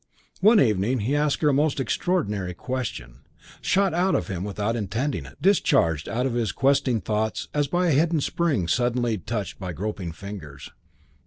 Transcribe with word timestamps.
One 0.39 0.59
evening 0.59 1.01
he 1.01 1.15
asked 1.15 1.43
her 1.43 1.49
a 1.49 1.53
most 1.53 1.79
extraordinary 1.79 2.55
question, 2.55 3.19
shot 3.61 3.93
out 3.93 4.15
of 4.15 4.29
him 4.29 4.43
without 4.43 4.75
intending 4.75 5.27
it, 5.27 5.39
discharged 5.39 6.09
out 6.09 6.25
of 6.25 6.33
his 6.33 6.51
questing 6.51 7.01
thoughts 7.01 7.49
as 7.53 7.67
by 7.67 7.89
a 7.89 7.91
hidden 7.91 8.19
spring 8.19 8.67
suddenly 8.67 9.19
touched 9.19 9.59
by 9.59 9.73
groping 9.73 10.11
fingers. 10.11 10.71